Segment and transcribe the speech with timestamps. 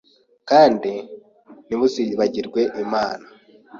[0.49, 0.93] kandi
[1.65, 3.27] ntimuzibagirwe Imana